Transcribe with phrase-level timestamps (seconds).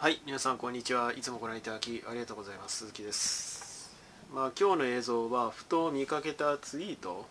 [0.00, 1.12] はい、皆さんこんにちは。
[1.12, 2.76] いつもご覧いただきありがとうございます。
[2.76, 3.92] 鈴木です。
[4.32, 7.26] まあ今日の映像はふと見かけたツイート、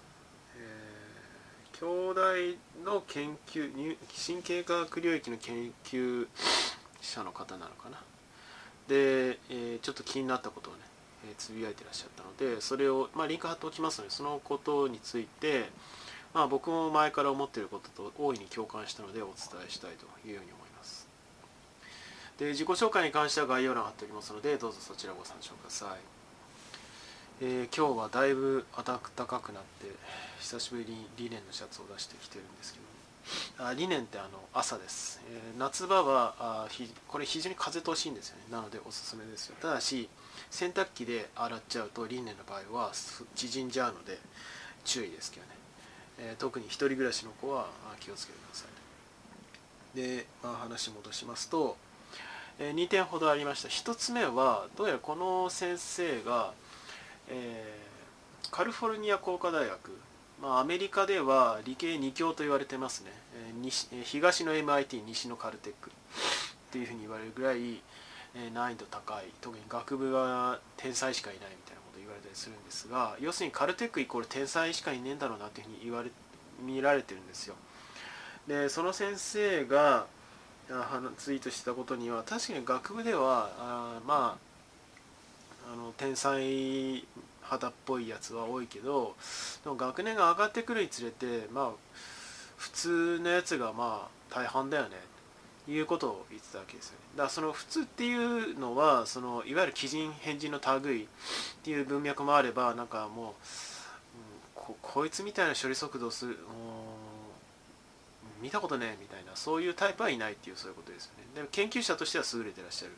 [0.58, 2.22] えー兄弟
[2.84, 3.96] の研究
[4.28, 6.28] 神経科学領域の研究
[7.00, 8.02] 者の方なのかな。
[8.90, 10.80] で、えーちょっと気になったことをね、
[11.32, 15.70] えつぶやいてらっしゃったので、それをまあリンク貼っておきますので、そのことについて。
[16.34, 20.67] まあ、僕も前から思っていることと大いに共感したのでお伝えしたいというように思います
[22.38, 25.90] で自己紹介に関しては概要欄貼っておきますのでどうぞそちらをご参照ください、
[27.42, 29.92] えー今日はだいぶ暖かくなって
[30.40, 32.86] 久しぶりにリネンのシャツを出してきてるんですけど。
[33.60, 38.44] あリネンってあの朝です、えー夏場はあひこれ非常に風通しいんですよね。
[38.52, 39.56] なのでおすすめですよ。
[39.62, 40.08] ただし
[40.50, 42.92] 洗濯機で洗っちゃうとリネンの場合は
[43.36, 44.20] 縮んじゃうので
[44.86, 45.52] 注意ですけどね。
[46.20, 47.68] えー特に一人暮らしの子は
[48.00, 49.98] 気をつけてください。
[49.98, 51.76] で、まあ、話戻しますと、
[52.60, 53.70] え2点ほどありました。
[53.70, 56.54] 1つ目はどうやらこの先生が、
[57.30, 57.88] えー
[58.50, 59.92] カリフォルニア工科大学、
[60.42, 65.94] まあ、アメリカでは理系2強と言われてますね、えー西東の MIT 西のカルテックっ
[66.72, 67.82] ていうふうに言われるぐらい、
[68.36, 76.12] え難易度高い特に学部は天才しかいないみたいなこと言われたりするんですが要するにカルテックイコール天才しかいねえんだろうなっていうふうに言われ
[76.64, 77.56] 見られてるんですよ。
[78.48, 80.06] でその先生が
[81.18, 84.38] ツイートしたことには確かに学部ではあま
[85.68, 87.06] ああの天才
[87.42, 89.16] 肌っぽいやつは多いけど
[89.64, 91.70] でも学年が上がってくるにつれてまあ
[92.58, 94.90] 普通のやつがまあ大半だよね
[95.70, 96.98] いうことを言ってたわけですよね。
[97.18, 101.08] だからその普通っていうのはそのいわゆる鬼人変人の類っ
[101.64, 103.34] ていう文脈もあればなんかもう、うん
[104.68, 106.38] ここいつみたいな処理速度する
[108.42, 111.24] 見たことねえみたいなそういうタイプはいないっていうそういうことですよね。
[111.36, 112.92] でも研究者としては優れてらっしゃる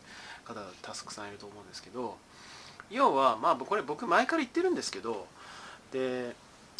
[0.46, 2.18] 方がたくさんいると思うんですけど
[2.90, 5.28] 要はまあこれ僕前から言ってるんですけど
[5.92, 6.36] で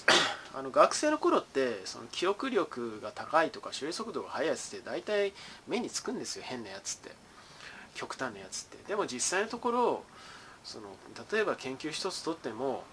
[0.56, 5.34] あの学生の頃ってその記憶力が高いとか処理速度が速いやつって大体
[5.68, 7.12] 目につくんですよ変なやつって。
[7.96, 8.78] 極端なやつって。
[8.88, 10.04] でも実際のところ
[10.64, 10.88] その
[11.32, 12.84] 例えば研究一つとっても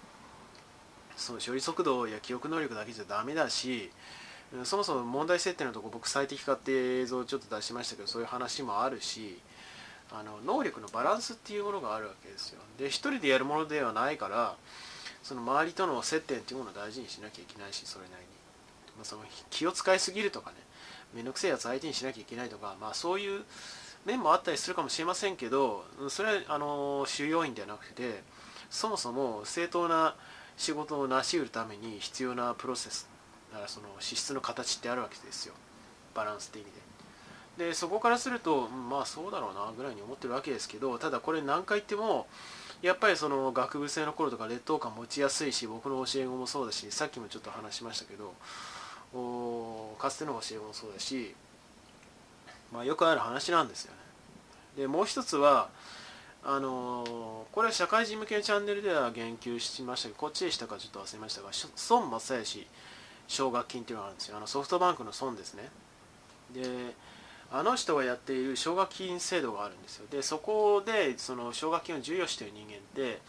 [1.15, 3.91] その処理速度や記憶能力だけじゃダメだし
[4.63, 9.37] そもそも問題設定のとこ僕最適化って映像をちょっと出しましたけどそういう話もあるし
[10.11, 12.61] あの能力のバランスっていうものがあるわけですよ。
[12.77, 14.55] で一人でやるものではないから
[15.21, 18.27] その周りとの接点っていうものを大事にしなきゃいけないしそれなりに、
[18.95, 20.55] まあ、その気を使いすぎるとかね
[21.13, 23.41] 面倒くせえやつ相手にしなきゃいけないとか、まあ、そういう
[24.05, 28.23] 面もあったりするかもしれませんけどそれはあの主要因ではなくて
[28.69, 30.15] そもそも正当な
[30.55, 33.09] 仕事を成し得るために必要なプロセス
[33.51, 35.53] だからその資質の形ってあるわけですよ。
[36.13, 36.71] バランスって意味
[37.57, 42.27] ででそこからすると、うんまあそうだろうなぐらいに思ってるわけですけどただこれ何回言っても
[42.81, 48.33] やっぱりその学部生の頃とか劣等感持ちやすいし僕の教え子もそうだしさっきもちょっと話しましたけど
[49.13, 51.33] おかつての教え子もそうだし、
[52.71, 53.97] まあ、よくある話なんですよね。
[54.77, 55.69] でもう一つは
[56.43, 61.49] あのーこれは社会人向けのチャンネルでは言及しましたけどこっちでしたかちょっと忘れましたが
[61.89, 62.67] 孫正義
[63.27, 64.37] 奨学金っていうのがあるんですよ。
[64.37, 65.69] あのソフトバンクの孫ですね。
[66.53, 66.95] で
[67.49, 70.07] あの人がやっている奨学金制度があるんですよ。
[70.09, 73.21] でそこでその奨学金を授与している人間って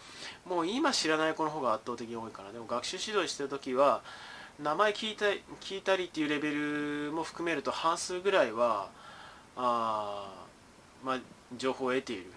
[0.45, 2.53] もう今知らない子の方が圧倒的に多いかな。
[2.53, 4.03] でも学習指導してる時は
[4.61, 5.27] 名前聞いた
[5.61, 8.89] 聞いたりっていうレベルも含めると半数ぐらいは
[9.57, 10.29] あ、
[11.05, 11.21] まあ、
[11.57, 12.33] 情報を得ている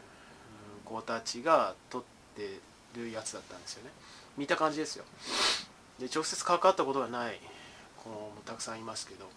[0.86, 2.60] 子たちが取って
[2.96, 3.90] るやつだったんですよね。
[4.38, 5.06] 見た感じですよ。
[6.02, 7.40] で直接関わったことがない
[8.04, 9.30] 子もたくさんいますけど。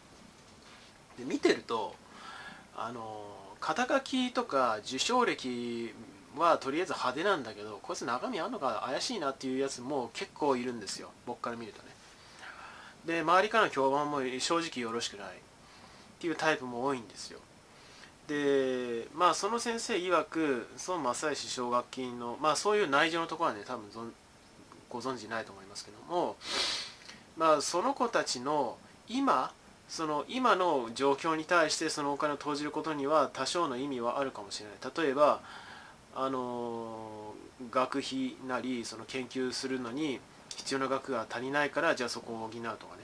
[1.18, 1.94] で見てると
[2.76, 3.24] あの
[3.60, 5.94] 肩書きとか受賞歴
[6.36, 11.10] はとりあえず派手なんだけどこいつ中身あんのか怪しいなっていうやつも結構いるんですよ。
[11.26, 11.88] 僕から見るとね。
[13.04, 15.26] で周りからの評判も正直よろしくない。
[15.28, 15.30] っ
[16.18, 17.38] ていうタイプも多いんですよ。
[18.26, 23.84] でまあその先生曰く孫正義奨学金のまあそういう内情のところはね多分
[24.88, 25.63] ご存知ないと思います。
[25.74, 26.36] ますけども
[27.36, 28.76] まあその子たちの
[29.08, 29.52] 今
[29.88, 35.04] その今の状況に対してそのお金を投じることには多少の意味はあるかもしれない。
[35.04, 35.40] 例えば
[36.16, 37.34] あの
[37.70, 40.20] 学費なりその研究するのに
[40.56, 43.02] 必要な額が足りないからじゃあそこを補うとかね。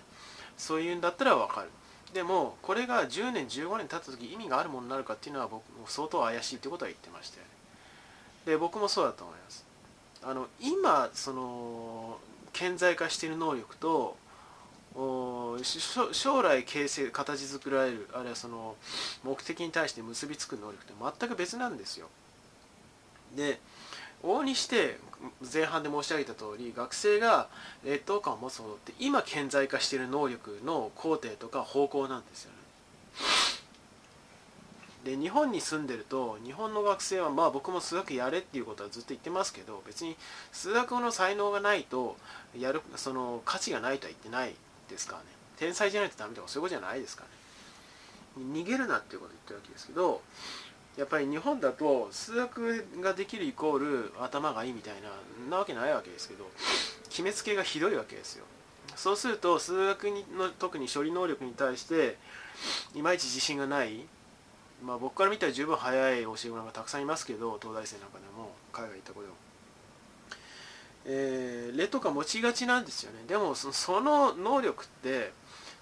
[0.56, 1.68] そういうんだったら分かる。
[2.14, 7.50] でもこれが10年15年経った時意味があるものになるかっていうのは僕も相当怪しいってことは言ってましたよね
[8.46, 9.64] で僕もそうだと思います。
[10.22, 12.18] あの今その
[12.52, 14.16] 顕在化している能力と
[16.12, 18.74] 将来形成形作られるあるいはその
[19.22, 22.08] 目的に対して結びつく能力って全く別なんですよ。
[23.36, 23.60] で
[24.22, 24.98] 往々にして
[25.52, 27.48] 前半で申し上げた通り学生が
[27.84, 32.56] 劣等感を持つほどって今顕在化している能力の工程とか方向なんですよね。
[35.04, 40.16] で日本に住んでると日本の学生はまあ僕も数学やれっていうことはずっと言ってますけど別に
[40.52, 42.16] 数学の才能がないと
[42.58, 44.54] やるその価値がないとは言ってない
[44.90, 45.26] ですからね。
[45.56, 47.24] 天才じゃないとダメとかそういうことじゃないですか
[48.36, 48.50] らね。
[48.60, 50.22] 逃げるなっていうことを言ってるわけですけど
[50.96, 55.10] やっぱり日本だと数学ができるイコール頭がいいみたいな
[55.48, 56.48] なわけないわけですけど
[57.08, 58.44] 決めつけがひどいわけですよ。
[58.96, 62.18] そうすると数学にの特に処理能力に対して
[62.94, 64.04] いまいち自信がない。
[64.84, 69.34] まあ、僕から見たら十分早い教え子なんかたくさんいますけど東大生なんかでも海外行った子でも、
[71.06, 73.18] えー、劣等感持ちがちなんですよね。
[73.26, 75.32] でもその能力って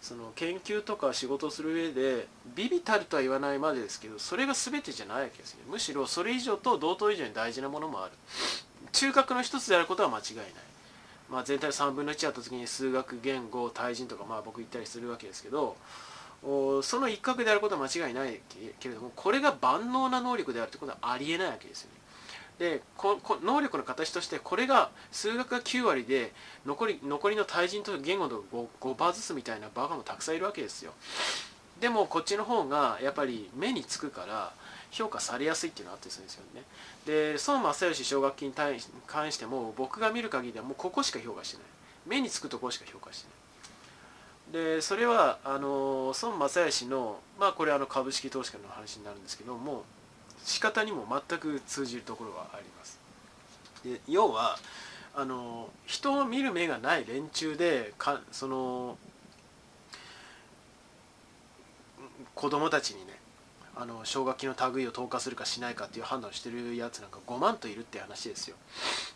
[0.00, 5.60] その研究とか仕事をする上でビビたるとは言わないまでですけどそれが全てじゃないわけですね。
[5.68, 8.12] むしろそれ以上と同等以上に大事なものもある。
[8.92, 10.46] 中核の一つであることは間違いない。
[11.30, 15.76] まあ、全体の3分の1あった時に数学言語対人とかまあ僕言ったりするわけですけど
[16.42, 18.40] その一角であることは間違いない
[18.78, 21.98] けれどもこれが万能な能力であるということはありえないわけですよね。
[22.58, 22.82] で
[23.44, 26.32] 能力の形としてこれが数学が9割で
[26.66, 30.92] 残り残りの対人と言語の 5, 5パーずつみたいなバカもたくさんいるわけですよ。
[31.80, 34.52] でもこっちの方がやっぱり目につくから
[34.90, 36.62] 評価されやすいっていうのがあったりするんですよね。
[37.06, 38.54] で孫正義奨学金に
[39.06, 41.66] 関しても僕が見る限りではもうここしか評価してない。
[42.06, 43.47] 目につくところしか評価してない。
[44.52, 49.84] でそれはあの孫正義のまあこれあの株式投資家の話になるんですけども
[50.42, 52.98] 仕方にも全く通じるところはあります。
[53.84, 54.58] で要は
[55.14, 58.96] あの人を見る目がない連中でかその
[62.34, 63.18] 子供たちにね
[63.76, 68.56] あの奨学金の類を投下するかしないかっていう判断をしてるやつなんか5万といるって話ですよ。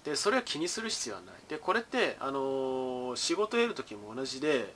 [0.05, 1.34] でそれは気にする必要はない。
[1.49, 4.73] でこれってあの仕事を得る時も同じで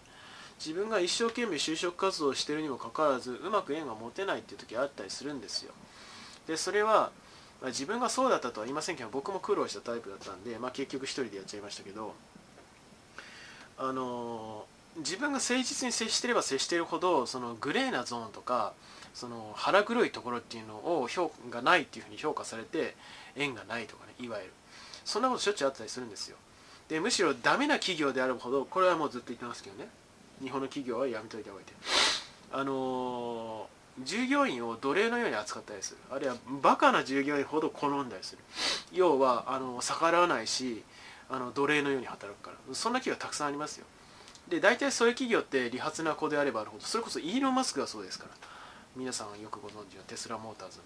[0.59, 5.73] 自分が一生懸命就職活動をしてるにもかかわらずうまく縁が持てないっていう時があったりするんですよ。
[6.47, 7.11] でそれは、
[7.61, 12.15] まあ、自分がそうだったとは言いませんけど僕も苦労したタイプだったんで、まあ、結局一人でやっちゃいましたけど
[13.79, 14.65] あの
[14.99, 18.73] 自分が誠実に接してれば接してるほどそのグレーなゾーンとか
[19.13, 22.95] その腹黒いところっていうのを評がないっていうふうに評価されて
[23.35, 24.53] 縁がないとかねいわゆる。
[25.05, 26.37] そんなことしょっちゅうあったりするんですよ。
[26.89, 29.89] でむしろダメな企業であるほどこれはもうずっと言ってますけどね。
[30.43, 31.67] 日本の企業はやめといた方がいい
[32.53, 35.99] あのー、従業員を奴隷のように扱ったりする。
[36.11, 38.43] あるいはバカな従業員ほど好んだりする。
[38.93, 40.85] 要はあの逆らわないし
[41.29, 42.75] あの奴隷のように働くから。
[42.75, 43.87] そんな企業たくさんありますよ。
[44.49, 48.31] で大体そういう企業って利発な子であればあるほどそれこそイーロン・マスクがそうですから。
[48.95, 50.85] 皆さんよくご存知のテスラモーターズの。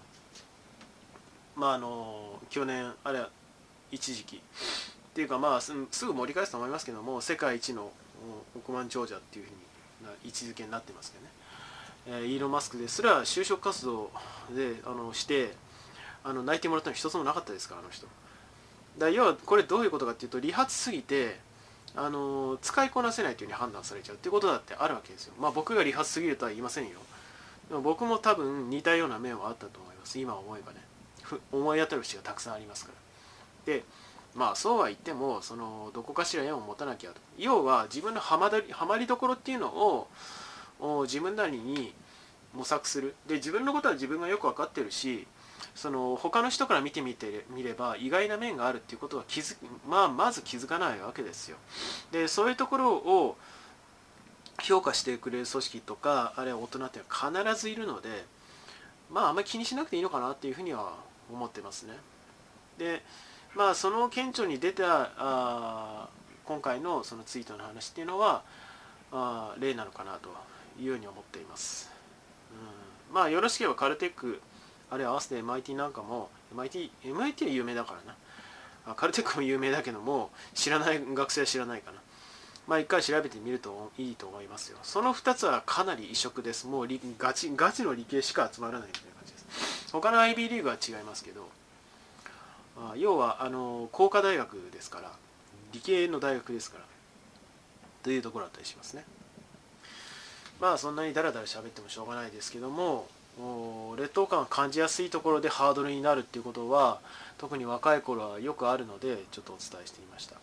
[1.55, 3.29] まああの去年あれは
[3.91, 4.37] 一時期。
[4.37, 7.91] っていうかまあすぐ盛り返すと思いますけども世界一の
[8.55, 9.57] 億万長者っていうふうに
[10.07, 11.17] な位置づけになってますけ
[12.09, 14.11] どね、え、イーロン・マスクですら就職活動
[14.55, 15.53] であのして
[16.23, 18.07] あの泣いてもらったの一つもなかったですからあの人。
[18.97, 21.39] だ要はこれどういうことかっていうと理髪すぎて
[21.95, 25.33] あの使いこなせないというふうに判断されちゃうっていうことだってあるわけですよ。
[25.39, 26.99] まあ僕が理髪すぎるとは言いませんよ。
[27.69, 30.19] でも僕も多分似たような面はあったと思います。
[30.19, 30.81] 今思えばね。
[31.51, 33.73] 思い当たる節がたくさんありますから。
[33.73, 33.83] で
[34.35, 37.21] まあそうは言ってもそのどこかしら縁を持たなきゃと。
[37.37, 40.07] 要は自分のはまりはまりどころっていうのを
[41.03, 41.93] 自分なりに
[42.53, 43.15] 模索する。
[43.27, 45.27] で自分のことは自分がよく分かってるし
[45.75, 49.55] その他の人から見てみてみれば意外な面があるっていうことは気づ、
[49.87, 51.57] まあ、まず気づかないわけですよ。
[52.11, 53.37] でそういうところを
[54.61, 58.25] 評価してくれる組織とかあるいは大人っていうのは必ずいるので
[59.09, 60.93] まああんまり気にしなくていいのかなっていうふうには
[61.31, 61.97] 思ってますね。
[62.77, 63.03] で
[63.55, 66.09] まあ、その顕著に出たあ
[66.45, 68.43] 今回のそのツイートの話っていうのは
[69.11, 70.29] あ例なのかなと
[70.79, 71.91] いうように思っています、
[73.09, 74.41] うん、まあよろしければカルテック
[74.89, 78.95] あるいは合わせて MIT なんかも MIT, MIT は有名だからな。
[78.95, 81.99] カルテックも有名だけども知らない学生は知らないかな。
[82.67, 84.77] まあ一回調べてみるといいと思いますよ。
[84.83, 86.67] その2つはかなり異色です。
[86.67, 89.91] もうガチガチの理系しか集まらないみたいな感じです。
[89.93, 91.47] 他の IB リーグは違いますけど
[92.89, 95.11] あ要はあの工科大学ですから
[95.71, 96.83] 理系の大学ですから
[98.03, 99.05] というところだったりしますね。
[100.59, 103.07] まあそんなにダラダラ喋ってもしょうがないですけども
[103.97, 106.99] 劣等感を感じやすいところでハードルになるっていうことは
[107.37, 110.35] 特に若い頃はよくあるのでちょっとお伝えしてみました。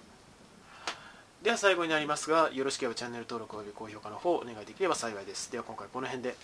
[1.42, 5.52] では最後になりますがよろしければチャンネル登録および高評価の方お願いできれば幸いです。
[5.52, 6.34] では今回この辺で。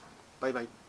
[0.40, 0.83] バイバイ。